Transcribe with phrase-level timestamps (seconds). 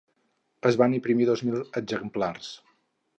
[0.69, 2.49] Es van imprimir dos mil exemplars.